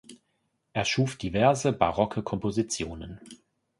Er 0.73 0.83
schuf 0.83 1.15
diverse 1.15 1.71
barocke 1.73 2.23
Kompositionen. 2.23 3.21